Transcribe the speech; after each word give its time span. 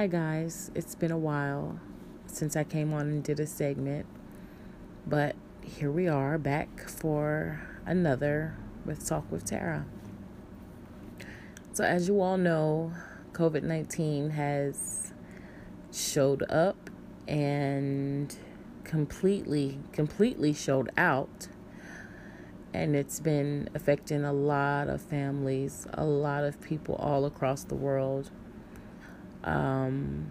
Hi, 0.00 0.06
guys. 0.06 0.70
It's 0.74 0.94
been 0.94 1.10
a 1.10 1.18
while 1.18 1.78
since 2.24 2.56
I 2.56 2.64
came 2.64 2.94
on 2.94 3.02
and 3.02 3.22
did 3.22 3.38
a 3.38 3.46
segment, 3.46 4.06
but 5.06 5.36
here 5.62 5.90
we 5.92 6.08
are 6.08 6.38
back 6.38 6.88
for 6.88 7.60
another 7.84 8.56
with 8.86 9.06
Talk 9.06 9.30
with 9.30 9.44
Tara. 9.44 9.84
So, 11.74 11.84
as 11.84 12.08
you 12.08 12.22
all 12.22 12.38
know, 12.38 12.94
COVID 13.32 13.62
19 13.62 14.30
has 14.30 15.12
showed 15.92 16.50
up 16.50 16.88
and 17.28 18.34
completely, 18.84 19.80
completely 19.92 20.54
showed 20.54 20.90
out. 20.96 21.48
And 22.72 22.96
it's 22.96 23.20
been 23.20 23.68
affecting 23.74 24.24
a 24.24 24.32
lot 24.32 24.88
of 24.88 25.02
families, 25.02 25.86
a 25.92 26.06
lot 26.06 26.44
of 26.44 26.58
people 26.62 26.94
all 26.94 27.26
across 27.26 27.64
the 27.64 27.74
world. 27.74 28.30
Um, 29.44 30.30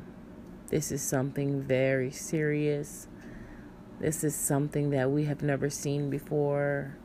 this 0.70 0.92
is 0.92 1.02
something 1.02 1.62
very 1.62 2.12
serious. 2.12 3.08
This 4.00 4.24
is 4.24 4.36
something 4.36 4.92
that 4.92 5.12
we 5.12 5.26
have 5.26 5.42
never 5.42 5.70
seen 5.70 6.10
before. 6.10 6.96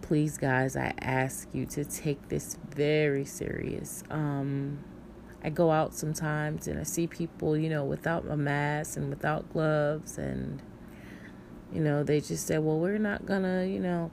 Please, 0.00 0.38
guys, 0.38 0.76
I 0.76 0.94
ask 1.00 1.48
you 1.52 1.66
to 1.66 1.84
take 1.84 2.28
this 2.28 2.56
very 2.74 3.24
serious. 3.24 4.02
Um, 4.10 4.78
I 5.44 5.50
go 5.50 5.70
out 5.70 5.94
sometimes 5.94 6.68
and 6.68 6.78
I 6.78 6.84
see 6.84 7.06
people, 7.06 7.56
you 7.56 7.68
know, 7.68 7.84
without 7.84 8.26
a 8.28 8.36
mask 8.36 8.96
and 8.96 9.10
without 9.10 9.52
gloves, 9.52 10.18
and, 10.18 10.62
you 11.72 11.80
know, 11.80 12.04
they 12.04 12.20
just 12.20 12.46
say, 12.46 12.58
well, 12.58 12.78
we're 12.78 12.98
not 12.98 13.26
gonna, 13.26 13.64
you 13.64 13.80
know, 13.80 14.10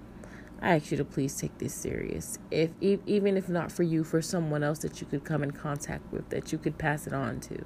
I 0.62 0.76
ask 0.76 0.92
you 0.92 0.98
to 0.98 1.06
please 1.06 1.36
take 1.38 1.58
this 1.58 1.74
serious. 1.74 2.38
If 2.52 2.72
even 2.82 3.38
if 3.38 3.48
not 3.48 3.72
for 3.72 3.84
you, 3.84 4.04
for 4.04 4.22
someone 4.22 4.64
else 4.64 4.80
that 4.80 5.00
you 5.00 5.08
could 5.08 5.24
come 5.24 5.42
in 5.42 5.52
contact 5.52 6.12
with, 6.12 6.30
that 6.30 6.52
you 6.52 6.58
could 6.58 6.78
pass 6.78 7.08
it 7.08 7.14
on 7.14 7.40
to. 7.42 7.66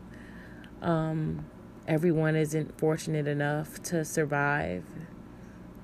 Um, 0.81 1.45
everyone 1.88 2.35
isn't 2.35 2.77
fortunate 2.77 3.27
enough 3.27 3.81
to 3.83 4.05
survive 4.05 4.83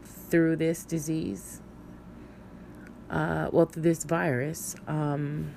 through 0.03 0.57
this 0.57 0.83
disease. 0.85 1.61
Uh, 3.09 3.49
well, 3.51 3.65
through 3.65 3.81
this 3.81 4.03
virus. 4.03 4.75
Um, 4.87 5.55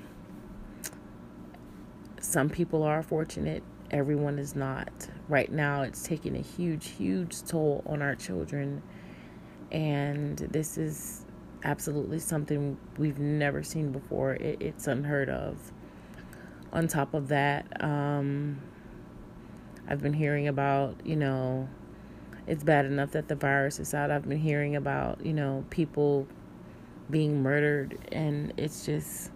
some 2.19 2.49
people 2.49 2.83
are 2.83 3.03
fortunate. 3.03 3.63
Everyone 3.91 4.39
is 4.39 4.57
not. 4.57 4.91
Right 5.29 5.53
now, 5.53 5.83
it's 5.83 6.03
taking 6.03 6.35
a 6.35 6.41
huge, 6.41 6.89
huge 6.89 7.43
toll 7.43 7.83
on 7.85 8.01
our 8.01 8.15
children. 8.15 8.83
And 9.71 10.39
this 10.39 10.79
is 10.79 11.27
absolutely 11.65 12.19
something 12.19 12.77
we've 12.99 13.19
never 13.19 13.63
seen 13.63 13.93
before. 13.93 14.35
It, 14.35 14.61
it's 14.61 14.87
unheard 14.87 15.29
of. 15.29 15.73
On 16.73 16.89
top 16.89 17.15
of 17.15 17.29
that, 17.29 17.83
um, 17.83 18.61
I've 19.89 20.01
been 20.01 20.15
hearing 20.15 20.49
about, 20.49 20.97
you 21.05 21.17
know, 21.17 21.69
it's 22.47 22.65
bad 22.65 22.87
enough 22.87 23.13
that 23.13 23.29
the 23.29 23.35
virus 23.35 23.79
is 23.79 23.95
out. 23.95 24.11
I've 24.11 24.29
been 24.29 24.39
hearing 24.39 24.77
about, 24.77 25.25
you 25.25 25.33
know, 25.33 25.65
people 25.71 26.27
being 27.11 27.43
murdered 27.43 27.99
and 28.11 28.53
it's 28.57 28.87
just 28.87 29.31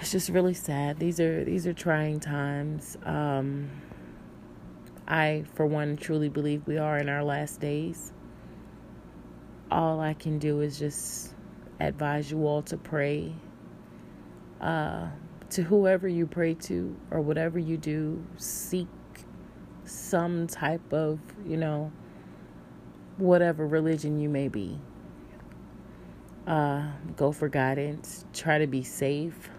it's 0.00 0.10
just 0.10 0.30
really 0.30 0.54
sad. 0.54 0.98
These 0.98 1.20
are 1.20 1.44
these 1.44 1.66
are 1.66 1.72
trying 1.72 2.18
times. 2.20 2.98
Um 3.04 3.70
I 5.06 5.44
for 5.54 5.64
one 5.64 5.96
truly 5.96 6.28
believe 6.28 6.66
we 6.66 6.76
are 6.76 6.98
in 6.98 7.08
our 7.08 7.22
last 7.22 7.60
days 7.60 8.12
all 9.72 10.00
I 10.00 10.14
can 10.14 10.38
do 10.38 10.60
is 10.60 10.78
just 10.78 11.34
advise 11.80 12.30
you 12.30 12.46
all 12.46 12.62
to 12.62 12.76
pray 12.76 13.32
uh, 14.60 15.08
to 15.50 15.62
whoever 15.62 16.06
you 16.06 16.26
pray 16.26 16.54
to 16.54 16.96
or 17.10 17.20
whatever 17.20 17.58
you 17.58 17.76
do. 17.76 18.24
Seek 18.36 18.88
some 19.84 20.46
type 20.46 20.92
of, 20.92 21.18
you 21.46 21.56
know, 21.56 21.90
whatever 23.16 23.66
religion 23.66 24.20
you 24.20 24.28
may 24.28 24.48
be. 24.48 24.78
Uh, 26.46 26.90
go 27.16 27.32
for 27.32 27.48
guidance. 27.48 28.24
Try 28.32 28.58
to 28.58 28.66
be 28.66 28.82
safe. 28.82 29.50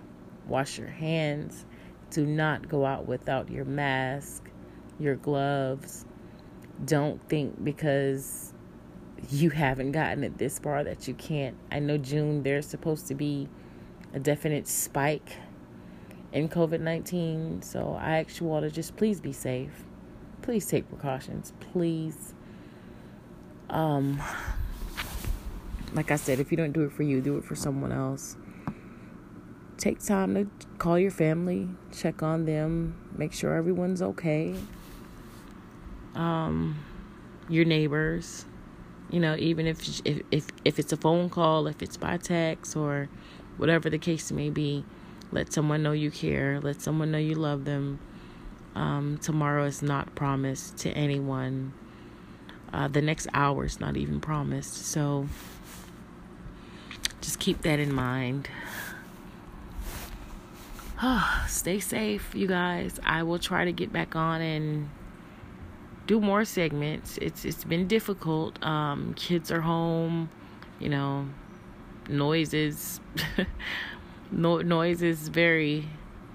Wash 0.47 0.77
your 0.77 0.87
hands. 0.87 1.65
Do 2.09 2.25
not 2.25 2.67
go 2.67 2.85
out 2.85 3.07
without 3.07 3.49
your 3.49 3.65
mask, 3.65 4.49
your 4.99 5.15
gloves. 5.15 6.05
Don't 6.85 7.21
think 7.29 7.63
because 7.63 8.52
you 9.29 9.49
haven't 9.49 9.91
gotten 9.91 10.23
it 10.23 10.37
this 10.37 10.59
far 10.59 10.83
that 10.83 11.07
you 11.07 11.13
can't. 11.13 11.55
I 11.71 11.79
know 11.79 11.97
June 11.97 12.43
there's 12.43 12.67
supposed 12.67 13.07
to 13.07 13.15
be 13.15 13.49
a 14.13 14.19
definite 14.19 14.67
spike 14.67 15.37
in 16.31 16.49
COVID 16.49 16.81
19. 16.81 17.61
So 17.61 17.97
I 17.99 18.19
ask 18.19 18.39
you 18.39 18.51
all 18.51 18.61
to 18.61 18.69
just 18.69 18.95
please 18.95 19.21
be 19.21 19.31
safe. 19.31 19.83
Please 20.41 20.65
take 20.65 20.89
precautions. 20.89 21.53
Please. 21.59 22.33
Um, 23.69 24.21
like 25.93 26.11
I 26.11 26.15
said, 26.15 26.39
if 26.39 26.51
you 26.51 26.57
don't 26.57 26.73
do 26.73 26.83
it 26.83 26.91
for 26.91 27.03
you, 27.03 27.21
do 27.21 27.37
it 27.37 27.43
for 27.43 27.55
someone 27.55 27.91
else. 27.91 28.35
Take 29.77 29.99
time 29.99 30.35
to 30.35 30.47
call 30.77 30.99
your 30.99 31.11
family, 31.11 31.67
check 31.91 32.23
on 32.23 32.45
them, 32.45 32.95
make 33.17 33.33
sure 33.33 33.53
everyone's 33.53 34.01
okay. 34.01 34.55
Um, 36.15 36.83
your 37.49 37.65
neighbors 37.65 38.45
you 39.13 39.19
know 39.21 39.35
even 39.37 39.67
if 39.67 40.01
if 40.05 40.21
if, 40.31 40.47
if 40.65 40.79
it's 40.79 40.91
a 40.91 40.97
phone 40.97 41.29
call 41.29 41.67
if 41.67 41.81
it's 41.81 41.95
by 41.95 42.17
text 42.17 42.75
or 42.75 43.07
whatever 43.57 43.89
the 43.89 43.99
case 43.99 44.31
may 44.31 44.49
be 44.49 44.83
let 45.31 45.51
someone 45.53 45.81
know 45.81 45.93
you 45.93 46.11
care 46.11 46.59
let 46.59 46.81
someone 46.81 47.11
know 47.11 47.17
you 47.17 47.35
love 47.35 47.65
them. 47.65 47.99
Um, 48.75 49.19
tomorrow 49.21 49.65
is 49.65 49.81
not 49.81 50.15
promised 50.15 50.77
to 50.79 50.91
anyone. 50.91 51.73
Uh, 52.71 52.87
the 52.87 53.01
next 53.01 53.27
hour 53.33 53.65
is 53.65 53.79
not 53.79 53.97
even 53.97 54.19
promised. 54.19 54.85
So 54.85 55.27
just 57.21 57.39
keep 57.39 57.61
that 57.61 57.79
in 57.79 57.93
mind. 57.93 58.49
Stay 61.47 61.79
safe 61.79 62.33
you 62.33 62.47
guys. 62.47 62.99
I 63.03 63.23
will 63.23 63.39
try 63.39 63.65
to 63.65 63.71
get 63.71 63.93
back 63.93 64.15
on 64.15 64.41
and 64.41 64.89
do 66.07 66.19
more 66.19 66.45
segments. 66.45 67.17
It's 67.21 67.45
it's 67.45 67.63
been 67.63 67.87
difficult. 67.87 68.61
Um, 68.63 69.13
kids 69.15 69.51
are 69.51 69.61
home, 69.61 70.29
you 70.79 70.89
know, 70.89 71.27
noises, 72.09 72.99
no, 74.31 74.59
noise 74.59 75.01
is 75.01 75.29
very, 75.29 75.87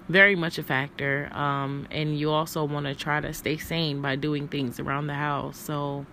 very 0.08 0.34
much 0.34 0.58
a 0.58 0.62
factor. 0.62 1.28
Um, 1.32 1.86
and 1.90 2.18
you 2.18 2.30
also 2.30 2.64
want 2.64 2.86
to 2.86 2.94
try 2.94 3.20
to 3.20 3.32
stay 3.32 3.56
sane 3.56 4.00
by 4.00 4.16
doing 4.16 4.48
things 4.48 4.80
around 4.80 5.06
the 5.06 5.14
house. 5.14 5.58
So, 5.58 6.06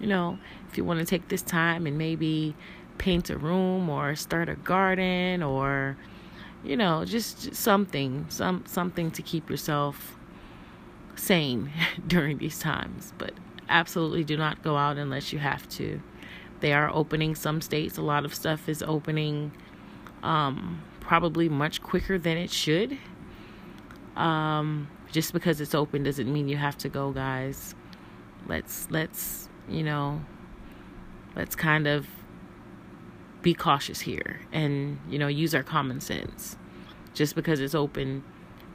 you 0.00 0.06
know, 0.06 0.38
if 0.68 0.76
you 0.76 0.84
want 0.84 1.00
to 1.00 1.06
take 1.06 1.28
this 1.28 1.42
time 1.42 1.86
and 1.86 1.98
maybe 1.98 2.54
paint 2.98 3.30
a 3.30 3.36
room 3.36 3.88
or 3.90 4.14
start 4.14 4.48
a 4.48 4.54
garden 4.56 5.42
or, 5.42 5.96
you 6.64 6.76
know, 6.76 7.04
just 7.04 7.54
something, 7.54 8.26
some 8.28 8.64
something 8.66 9.10
to 9.12 9.22
keep 9.22 9.50
yourself 9.50 10.16
sane 11.16 11.72
during 12.06 12.38
these 12.38 12.58
times, 12.58 13.12
but 13.18 13.32
absolutely 13.68 14.24
do 14.24 14.36
not 14.36 14.62
go 14.62 14.76
out 14.76 14.96
unless 14.96 15.32
you 15.32 15.38
have 15.38 15.68
to. 15.70 16.00
They 16.60 16.72
are 16.72 16.90
opening 16.92 17.34
some 17.34 17.60
states. 17.60 17.98
A 17.98 18.02
lot 18.02 18.24
of 18.24 18.34
stuff 18.34 18.68
is 18.68 18.82
opening 18.82 19.52
um, 20.22 20.82
probably 21.00 21.48
much 21.48 21.82
quicker 21.82 22.18
than 22.18 22.36
it 22.36 22.50
should. 22.50 22.96
Um, 24.16 24.88
just 25.12 25.32
because 25.32 25.60
it's 25.60 25.74
open 25.74 26.02
doesn't 26.02 26.32
mean 26.32 26.48
you 26.48 26.56
have 26.56 26.78
to 26.78 26.88
go, 26.88 27.12
guys. 27.12 27.74
Let's 28.46 28.88
let's 28.90 29.48
you 29.68 29.82
know, 29.82 30.22
let's 31.34 31.54
kind 31.54 31.86
of 31.86 32.06
be 33.42 33.54
cautious 33.54 34.00
here 34.00 34.40
and 34.52 34.98
you 35.08 35.18
know 35.18 35.28
use 35.28 35.54
our 35.54 35.62
common 35.62 36.00
sense. 36.00 36.56
Just 37.14 37.34
because 37.34 37.60
it's 37.60 37.74
open 37.74 38.24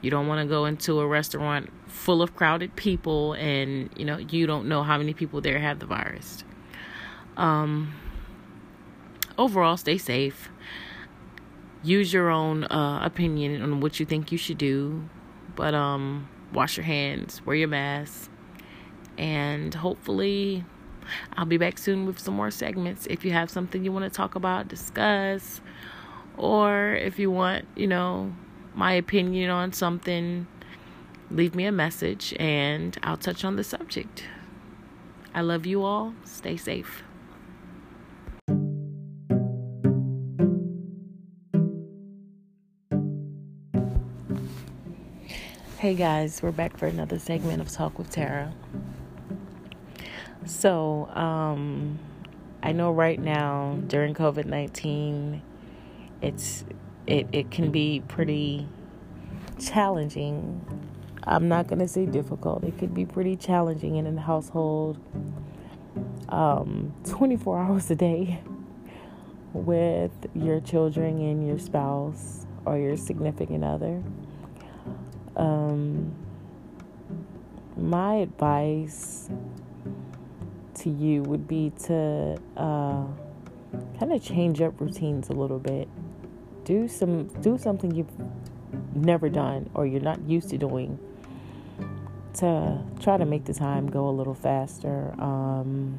you 0.02 0.10
don't 0.10 0.26
want 0.26 0.40
to 0.40 0.46
go 0.46 0.66
into 0.66 1.00
a 1.00 1.06
restaurant 1.06 1.70
full 1.86 2.20
of 2.20 2.34
crowded 2.34 2.76
people 2.76 3.32
and, 3.34 3.88
you 3.96 4.04
know, 4.04 4.18
you 4.18 4.46
don't 4.46 4.68
know 4.68 4.82
how 4.82 4.98
many 4.98 5.14
people 5.14 5.40
there 5.40 5.58
have 5.58 5.78
the 5.78 5.86
virus. 5.86 6.44
Um, 7.36 7.94
overall, 9.38 9.76
stay 9.76 9.96
safe. 9.96 10.50
Use 11.82 12.12
your 12.12 12.30
own 12.30 12.64
uh, 12.64 13.00
opinion 13.02 13.62
on 13.62 13.80
what 13.80 13.98
you 13.98 14.06
think 14.06 14.30
you 14.30 14.38
should 14.38 14.58
do. 14.58 15.08
But 15.54 15.74
um, 15.74 16.28
wash 16.52 16.76
your 16.76 16.84
hands, 16.84 17.44
wear 17.44 17.56
your 17.56 17.68
mask, 17.68 18.30
and 19.18 19.74
hopefully 19.74 20.64
I'll 21.34 21.44
be 21.44 21.58
back 21.58 21.78
soon 21.78 22.06
with 22.06 22.18
some 22.18 22.34
more 22.34 22.50
segments. 22.50 23.06
If 23.10 23.24
you 23.24 23.32
have 23.32 23.50
something 23.50 23.84
you 23.84 23.92
want 23.92 24.04
to 24.04 24.10
talk 24.10 24.34
about, 24.34 24.68
discuss, 24.68 25.60
or 26.36 26.94
if 26.94 27.18
you 27.18 27.30
want, 27.30 27.66
you 27.76 27.86
know, 27.86 28.32
my 28.74 28.92
opinion 28.92 29.50
on 29.50 29.72
something, 29.72 30.46
leave 31.30 31.54
me 31.54 31.64
a 31.64 31.72
message 31.72 32.34
and 32.38 32.96
I'll 33.02 33.16
touch 33.16 33.44
on 33.44 33.56
the 33.56 33.64
subject. 33.64 34.24
I 35.34 35.40
love 35.40 35.66
you 35.66 35.82
all. 35.82 36.14
Stay 36.24 36.56
safe. 36.56 37.02
Hey 45.78 45.94
guys, 45.94 46.40
we're 46.42 46.52
back 46.52 46.76
for 46.76 46.86
another 46.86 47.18
segment 47.18 47.60
of 47.60 47.68
Talk 47.68 47.98
with 47.98 48.08
Tara. 48.08 48.54
So, 50.44 51.08
um, 51.08 51.98
I 52.62 52.70
know 52.70 52.92
right 52.92 53.18
now 53.18 53.80
during 53.88 54.14
COVID 54.14 54.44
19, 54.44 55.42
it's 56.20 56.64
it, 57.06 57.26
it 57.32 57.50
can 57.50 57.70
be 57.70 58.02
pretty 58.08 58.66
challenging. 59.58 60.60
I'm 61.24 61.48
not 61.48 61.68
going 61.68 61.78
to 61.78 61.88
say 61.88 62.06
difficult. 62.06 62.64
It 62.64 62.78
could 62.78 62.94
be 62.94 63.06
pretty 63.06 63.36
challenging 63.36 63.96
in 63.96 64.06
a 64.06 64.20
household 64.20 64.98
um, 66.28 66.94
24 67.08 67.58
hours 67.64 67.90
a 67.90 67.94
day 67.94 68.40
with 69.52 70.12
your 70.34 70.60
children 70.60 71.18
and 71.18 71.46
your 71.46 71.58
spouse 71.58 72.46
or 72.64 72.78
your 72.78 72.96
significant 72.96 73.64
other. 73.64 74.02
Um, 75.36 76.14
my 77.76 78.16
advice 78.16 79.28
to 80.74 80.90
you 80.90 81.22
would 81.22 81.46
be 81.46 81.72
to 81.84 82.38
uh, 82.56 83.04
kind 83.98 84.12
of 84.12 84.22
change 84.22 84.60
up 84.60 84.80
routines 84.80 85.28
a 85.28 85.32
little 85.32 85.58
bit. 85.58 85.88
Do 86.64 86.88
some 86.88 87.28
do 87.40 87.58
something 87.58 87.94
you've 87.94 88.12
never 88.94 89.28
done 89.28 89.70
or 89.74 89.86
you're 89.86 90.00
not 90.00 90.20
used 90.28 90.50
to 90.50 90.58
doing 90.58 90.98
to 92.34 92.82
try 93.00 93.16
to 93.16 93.24
make 93.24 93.44
the 93.44 93.54
time 93.54 93.88
go 93.88 94.08
a 94.08 94.10
little 94.10 94.34
faster. 94.34 95.14
Um, 95.18 95.98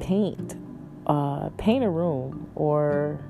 paint, 0.00 0.56
uh, 1.06 1.48
paint 1.56 1.84
a 1.84 1.88
room 1.88 2.50
or 2.54 3.20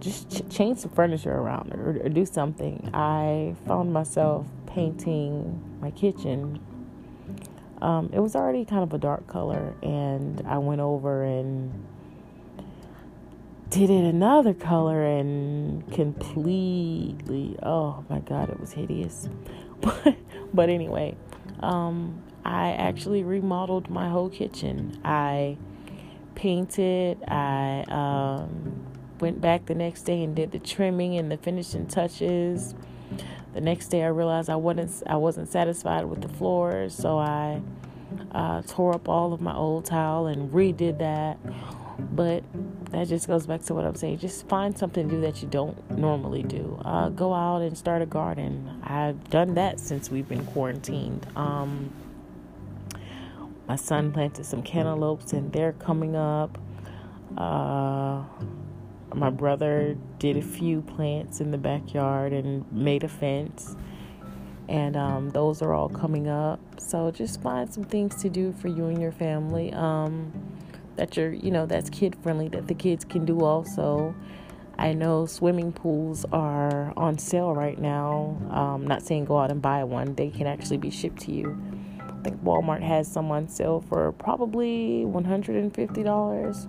just 0.00 0.30
ch- 0.30 0.54
change 0.54 0.78
some 0.78 0.90
furniture 0.90 1.32
around 1.32 1.72
or, 1.74 2.00
or 2.04 2.08
do 2.08 2.26
something. 2.26 2.90
I 2.92 3.54
found 3.66 3.92
myself 3.92 4.46
painting 4.66 5.78
my 5.80 5.90
kitchen. 5.90 6.60
Um, 7.80 8.10
it 8.12 8.20
was 8.20 8.34
already 8.34 8.64
kind 8.64 8.82
of 8.82 8.92
a 8.92 8.98
dark 8.98 9.26
color, 9.26 9.74
and 9.82 10.42
I 10.46 10.58
went 10.58 10.80
over 10.80 11.24
and 11.24 11.72
did 13.72 13.90
it 13.90 14.04
another 14.04 14.54
color 14.54 15.04
and 15.04 15.90
completely 15.92 17.56
oh 17.62 18.04
my 18.08 18.18
god 18.20 18.50
it 18.50 18.60
was 18.60 18.72
hideous 18.72 19.28
but 19.80 20.16
but 20.54 20.68
anyway 20.68 21.16
um, 21.60 22.22
i 22.44 22.70
actually 22.72 23.22
remodeled 23.22 23.88
my 23.88 24.08
whole 24.08 24.28
kitchen 24.28 25.00
i 25.04 25.56
painted 26.34 27.18
i 27.28 27.82
um, 27.88 28.82
went 29.22 29.40
back 29.40 29.66
the 29.66 29.74
next 29.74 30.02
day 30.02 30.22
and 30.22 30.34
did 30.34 30.50
the 30.50 30.58
trimming 30.58 31.16
and 31.16 31.30
the 31.30 31.36
finishing 31.38 31.86
touches. 31.86 32.74
The 33.54 33.60
next 33.60 33.88
day, 33.88 34.02
I 34.02 34.08
realized 34.08 34.50
I 34.50 34.56
wasn't 34.56 35.02
I 35.06 35.16
wasn't 35.16 35.48
satisfied 35.48 36.04
with 36.06 36.20
the 36.20 36.28
floors, 36.28 36.94
so 36.94 37.18
I 37.18 37.62
uh, 38.32 38.62
tore 38.62 38.94
up 38.94 39.08
all 39.08 39.32
of 39.32 39.40
my 39.40 39.54
old 39.54 39.84
tile 39.84 40.26
and 40.26 40.50
redid 40.50 40.98
that. 40.98 41.38
But 41.98 42.44
that 42.90 43.08
just 43.08 43.26
goes 43.26 43.46
back 43.46 43.62
to 43.62 43.74
what 43.74 43.84
I'm 43.84 43.94
saying. 43.94 44.18
Just 44.18 44.48
find 44.48 44.76
something 44.76 45.08
do 45.08 45.20
that 45.22 45.42
you 45.42 45.48
don't 45.48 45.90
normally 45.90 46.42
do. 46.42 46.80
Uh, 46.84 47.08
go 47.08 47.32
out 47.32 47.62
and 47.62 47.76
start 47.76 48.02
a 48.02 48.06
garden. 48.06 48.80
I've 48.82 49.30
done 49.30 49.54
that 49.54 49.80
since 49.80 50.10
we've 50.10 50.28
been 50.28 50.44
quarantined. 50.46 51.26
Um, 51.36 51.92
my 53.66 53.76
son 53.76 54.12
planted 54.12 54.44
some 54.44 54.62
cantaloupes 54.62 55.32
and 55.32 55.52
they're 55.52 55.72
coming 55.72 56.16
up. 56.16 56.58
Uh, 57.36 58.24
my 59.14 59.30
brother 59.30 59.96
did 60.18 60.36
a 60.36 60.42
few 60.42 60.82
plants 60.82 61.40
in 61.40 61.50
the 61.50 61.58
backyard 61.58 62.32
and 62.32 62.70
made 62.72 63.04
a 63.04 63.08
fence 63.08 63.76
and 64.68 64.96
um, 64.96 65.30
those 65.30 65.60
are 65.60 65.74
all 65.74 65.88
coming 65.88 66.28
up 66.28 66.60
so 66.78 67.10
just 67.10 67.40
find 67.42 67.72
some 67.72 67.84
things 67.84 68.14
to 68.22 68.28
do 68.28 68.52
for 68.52 68.68
you 68.68 68.86
and 68.86 69.00
your 69.00 69.12
family 69.12 69.72
um, 69.74 70.32
that 70.96 71.16
you're 71.16 71.32
you 71.32 71.50
know 71.50 71.66
that's 71.66 71.90
kid 71.90 72.16
friendly 72.22 72.48
that 72.48 72.68
the 72.68 72.74
kids 72.74 73.04
can 73.04 73.24
do 73.24 73.40
also. 73.40 74.14
I 74.78 74.94
know 74.94 75.26
swimming 75.26 75.72
pools 75.72 76.24
are 76.32 76.92
on 76.96 77.18
sale 77.18 77.54
right 77.54 77.78
now. 77.78 78.36
Um, 78.50 78.86
not 78.86 79.02
saying 79.02 79.26
go 79.26 79.38
out 79.38 79.50
and 79.50 79.60
buy 79.60 79.84
one. 79.84 80.14
They 80.14 80.30
can 80.30 80.46
actually 80.46 80.78
be 80.78 80.90
shipped 80.90 81.20
to 81.22 81.32
you. 81.32 81.60
I 82.00 82.22
think 82.22 82.42
walmart 82.42 82.82
has 82.82 83.06
some 83.10 83.30
on 83.30 83.48
sale 83.48 83.84
for 83.88 84.12
probably 84.12 85.04
$150 85.06 86.68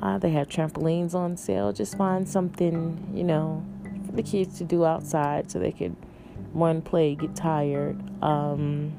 uh, 0.00 0.18
they 0.18 0.30
have 0.30 0.48
trampolines 0.48 1.14
on 1.14 1.36
sale. 1.36 1.72
Just 1.72 1.96
find 1.96 2.28
something, 2.28 3.10
you 3.14 3.24
know, 3.24 3.64
for 4.06 4.12
the 4.12 4.22
kids 4.22 4.58
to 4.58 4.64
do 4.64 4.84
outside 4.84 5.50
so 5.50 5.58
they 5.58 5.72
could, 5.72 5.96
one, 6.52 6.82
play, 6.82 7.14
get 7.14 7.34
tired. 7.34 7.98
Um, 8.22 8.92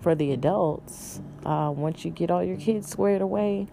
for 0.00 0.14
the 0.14 0.32
adults, 0.32 1.20
uh, 1.44 1.72
once 1.74 2.04
you 2.04 2.10
get 2.10 2.30
all 2.30 2.42
your 2.42 2.56
kids 2.56 2.88
squared 2.88 3.22
away, 3.22 3.66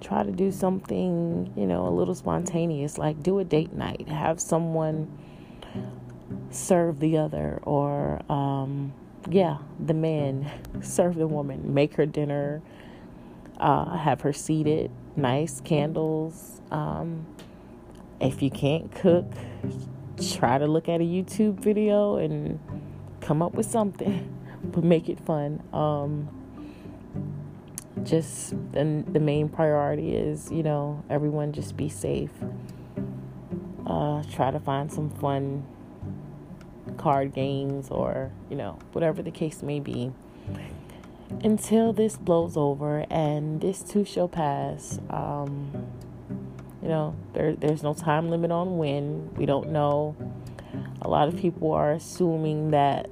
try 0.00 0.22
to 0.22 0.30
do 0.30 0.50
something, 0.50 1.52
you 1.56 1.66
know, 1.66 1.86
a 1.86 1.90
little 1.90 2.14
spontaneous, 2.14 2.98
like 2.98 3.22
do 3.22 3.38
a 3.38 3.44
date 3.44 3.72
night. 3.72 4.08
Have 4.08 4.40
someone 4.40 5.10
serve 6.50 7.00
the 7.00 7.18
other, 7.18 7.60
or, 7.62 8.20
um, 8.30 8.92
yeah, 9.30 9.58
the 9.84 9.94
man 9.94 10.50
serve 10.82 11.16
the 11.16 11.26
woman, 11.26 11.74
make 11.74 11.94
her 11.94 12.06
dinner, 12.06 12.62
uh, 13.58 13.96
have 13.96 14.20
her 14.20 14.32
seated 14.32 14.90
nice 15.16 15.60
candles. 15.60 16.60
Um, 16.70 17.26
if 18.20 18.42
you 18.42 18.50
can't 18.50 18.92
cook, 18.92 19.26
try 20.34 20.58
to 20.58 20.66
look 20.66 20.88
at 20.88 21.00
a 21.00 21.04
YouTube 21.04 21.60
video 21.60 22.16
and 22.16 22.58
come 23.20 23.42
up 23.42 23.54
with 23.54 23.66
something, 23.66 24.32
but 24.64 24.84
make 24.84 25.08
it 25.08 25.20
fun. 25.20 25.62
Um, 25.72 26.28
just 28.06 28.50
the, 28.72 29.04
the 29.06 29.20
main 29.20 29.48
priority 29.48 30.14
is, 30.14 30.50
you 30.50 30.62
know, 30.62 31.04
everyone 31.10 31.52
just 31.52 31.76
be 31.76 31.88
safe. 31.88 32.30
Uh, 33.86 34.22
try 34.32 34.50
to 34.50 34.60
find 34.60 34.92
some 34.92 35.10
fun 35.10 35.64
card 36.96 37.34
games 37.34 37.88
or, 37.90 38.32
you 38.48 38.56
know, 38.56 38.78
whatever 38.92 39.22
the 39.22 39.30
case 39.30 39.62
may 39.62 39.80
be 39.80 40.12
until 41.42 41.92
this 41.92 42.16
blows 42.16 42.56
over 42.56 43.04
and 43.10 43.60
this 43.60 43.82
too 43.82 44.04
shall 44.04 44.28
pass. 44.28 44.98
Um, 45.10 45.86
you 46.82 46.88
know, 46.88 47.16
there, 47.32 47.54
there's 47.54 47.82
no 47.82 47.94
time 47.94 48.30
limit 48.30 48.50
on 48.50 48.78
when. 48.78 49.34
We 49.34 49.46
don't 49.46 49.70
know. 49.70 50.16
A 51.02 51.08
lot 51.08 51.28
of 51.28 51.36
people 51.36 51.72
are 51.72 51.92
assuming 51.92 52.70
that, 52.70 53.10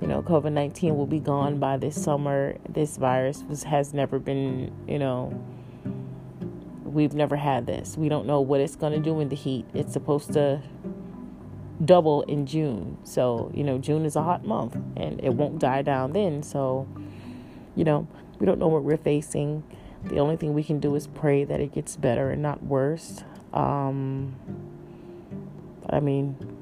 you 0.00 0.06
know, 0.06 0.22
COVID 0.22 0.52
19 0.52 0.96
will 0.96 1.06
be 1.06 1.18
gone 1.18 1.58
by 1.58 1.76
this 1.76 2.00
summer. 2.00 2.56
This 2.68 2.96
virus 2.96 3.42
was, 3.48 3.64
has 3.64 3.92
never 3.92 4.18
been, 4.18 4.72
you 4.86 4.98
know, 4.98 5.38
we've 6.84 7.14
never 7.14 7.36
had 7.36 7.66
this. 7.66 7.96
We 7.96 8.08
don't 8.08 8.26
know 8.26 8.40
what 8.40 8.60
it's 8.60 8.76
going 8.76 8.92
to 8.92 9.00
do 9.00 9.20
in 9.20 9.28
the 9.28 9.36
heat. 9.36 9.66
It's 9.74 9.92
supposed 9.92 10.32
to 10.34 10.62
double 11.84 12.22
in 12.22 12.46
June. 12.46 12.98
So, 13.04 13.50
you 13.54 13.64
know, 13.64 13.78
June 13.78 14.04
is 14.04 14.16
a 14.16 14.22
hot 14.22 14.44
month 14.44 14.76
and 14.96 15.20
it 15.22 15.34
won't 15.34 15.58
die 15.58 15.82
down 15.82 16.12
then. 16.12 16.42
So, 16.42 16.88
you 17.74 17.84
know, 17.84 18.06
we 18.38 18.46
don't 18.46 18.58
know 18.58 18.68
what 18.68 18.84
we're 18.84 18.96
facing. 18.96 19.64
The 20.04 20.18
only 20.18 20.36
thing 20.36 20.54
we 20.54 20.62
can 20.62 20.78
do 20.78 20.94
is 20.94 21.06
pray 21.08 21.44
that 21.44 21.60
it 21.60 21.74
gets 21.74 21.96
better 21.96 22.30
and 22.30 22.40
not 22.40 22.62
worse. 22.62 23.24
Um, 23.52 24.36
I 25.90 26.00
mean, 26.00 26.57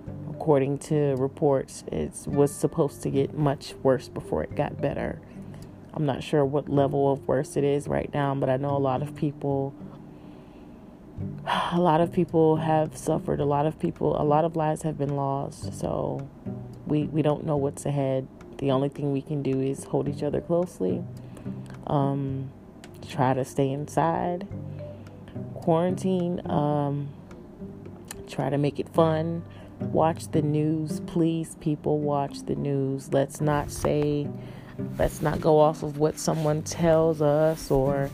according 0.47 0.79
to 0.79 1.17
reports, 1.17 1.83
it 1.91 2.13
was 2.25 2.55
supposed 2.55 3.03
to 3.03 3.11
get 3.11 3.37
much 3.37 3.75
worse 3.83 4.09
before 4.09 4.45
it 4.45 4.55
got 4.55 4.81
better. 4.81 5.19
I'm 5.93 6.07
not 6.07 6.23
sure 6.23 6.45
what 6.45 6.69
level 6.69 7.11
of 7.11 7.27
worse 7.27 7.57
it 7.57 7.65
is 7.65 7.89
right 7.89 8.09
now, 8.15 8.33
but 8.37 8.49
I 8.49 8.57
know 8.57 8.77
a 8.77 8.79
lot 8.79 9.03
of 9.03 9.17
people 9.17 9.75
a 11.73 11.81
lot 11.81 12.01
of 12.01 12.13
people 12.13 12.59
have 12.59 12.97
suffered, 12.97 13.41
a 13.41 13.45
lot 13.45 13.67
of 13.67 13.77
people, 13.81 14.23
a 14.23 14.23
lot 14.23 14.45
of 14.45 14.55
lives 14.55 14.83
have 14.83 14.97
been 14.97 15.17
lost. 15.17 15.77
So 15.81 16.29
we 16.87 17.07
we 17.07 17.23
don't 17.23 17.45
know 17.45 17.57
what's 17.57 17.85
ahead 17.85 18.29
the 18.59 18.71
only 18.71 18.89
thing 18.89 19.13
we 19.13 19.23
can 19.23 19.43
do 19.43 19.61
is 19.61 19.83
hold 19.83 20.09
each 20.09 20.23
other 20.23 20.41
closely, 20.41 21.03
um, 21.89 22.53
try 23.09 23.35
to 23.35 23.45
stay 23.45 23.73
inside, 23.73 24.47
quarantine, 25.55 26.41
um, 26.49 27.09
try 28.29 28.49
to 28.49 28.59
make 28.59 28.79
it 28.79 28.89
fun. 28.91 29.43
Watch 29.81 30.31
the 30.31 30.43
news, 30.43 31.01
please, 31.07 31.57
people. 31.61 31.99
Watch 31.99 32.43
the 32.45 32.55
news. 32.55 33.13
Let's 33.13 33.41
not 33.41 33.71
say, 33.71 34.29
let's 34.99 35.23
not 35.23 35.41
go 35.41 35.61
off 35.61 35.83
of 35.83 35.99
what 35.99 36.19
someone 36.19 36.63
tells 36.63 37.21
us 37.21 37.71
or 37.71 38.11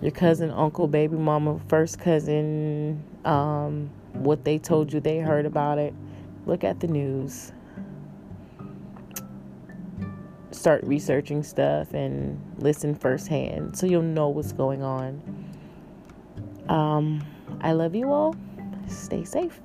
your 0.00 0.12
cousin, 0.12 0.50
uncle, 0.50 0.86
baby 0.86 1.16
mama, 1.16 1.60
first 1.68 1.98
cousin, 1.98 3.02
um, 3.24 3.90
what 4.12 4.44
they 4.44 4.58
told 4.58 4.92
you 4.92 5.00
they 5.00 5.18
heard 5.18 5.46
about 5.46 5.78
it. 5.78 5.94
Look 6.46 6.64
at 6.64 6.80
the 6.80 6.86
news 6.86 7.52
start 10.58 10.82
researching 10.84 11.42
stuff 11.42 11.94
and 11.94 12.40
listen 12.58 12.94
firsthand 12.94 13.76
so 13.78 13.86
you'll 13.86 14.02
know 14.02 14.28
what's 14.28 14.52
going 14.52 14.82
on. 14.82 15.22
Um, 16.68 17.24
I 17.60 17.72
love 17.72 17.94
you 17.94 18.12
all. 18.12 18.36
Stay 18.88 19.24
safe. 19.24 19.60